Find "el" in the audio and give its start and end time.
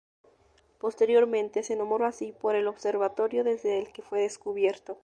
2.55-2.65, 3.77-3.91